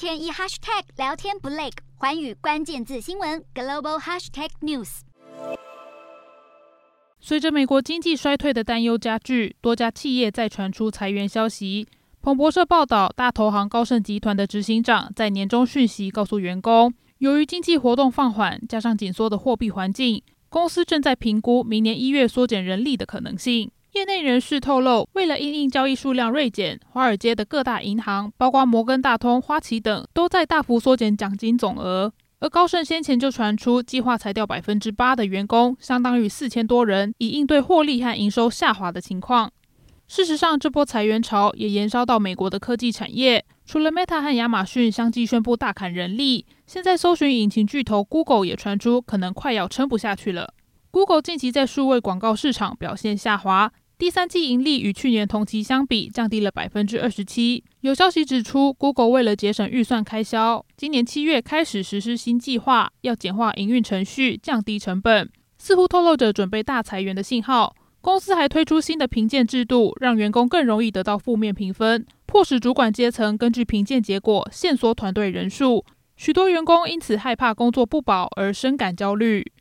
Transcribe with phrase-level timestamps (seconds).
[0.00, 5.00] 天一 hashtag 聊天不累，环宇关键字新闻 global hashtag news。
[7.20, 11.86] 随着美国经济衰退的担忧加剧，多家企业再传出裁员消息。
[12.22, 23.70] 彭博社报道，大投行高盛集团的执行长在年终讯息告诉员工，由于经济活动放缓，加上紧缩的货币环境，公司正在评估明年一月缩减人力的可能性。
[23.92, 32.12] 业内人士透露，为了因应交易数量锐减，华尔街的各大银行，包括摩根大通、花旗等，都在大幅缩减奖金总额。
[32.38, 39.50] 而高盛先前就传出计划裁掉百分之八的员工，相当于四千多人，以应对获利和营收下滑的情况。
[40.06, 43.44] 事实上，这波裁员潮也延烧到美国的科技产业。
[43.66, 50.54] 除了 Meta 和亚马逊相继宣布大砍人力，现在搜寻引擎巨头 Google 也传出可能快要撑不下去了。
[50.92, 57.62] Google 近期在数位广告市场表现下滑，第三季盈利与去年同期相比降低了百分之二十七。
[57.82, 67.76] 有消息指出，Google 为了节省预算开销，今年七月开始实施新计划，要简化营运程序，降低成本，似乎透露着准备大裁员的信号。
[68.00, 75.84] 公司还推出新的评鉴制度，让员工更容易得到负面评分，迫使主管阶层根据评鉴结果限缩团队人数。
[76.16, 79.52] 许多员工因此害怕工作不保而深感焦虑。